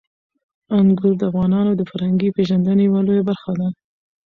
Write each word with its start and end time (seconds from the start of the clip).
انګور 0.77 1.13
د 1.17 1.21
افغانانو 1.29 1.71
د 1.75 1.81
فرهنګي 1.89 2.29
پیژندنې 2.37 2.83
یوه 2.87 3.01
لویه 3.07 3.23
برخه 3.29 3.51
ده. 3.59 3.67